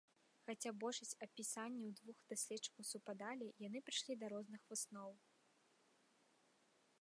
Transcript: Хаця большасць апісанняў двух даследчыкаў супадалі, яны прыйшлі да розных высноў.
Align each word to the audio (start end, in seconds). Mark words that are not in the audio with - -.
Хаця 0.45 0.71
большасць 0.83 1.17
апісанняў 1.25 1.91
двух 1.99 2.17
даследчыкаў 2.33 2.87
супадалі, 2.93 3.47
яны 3.67 3.83
прыйшлі 3.91 4.13
да 4.25 4.31
розных 4.35 4.61
высноў. 4.73 5.15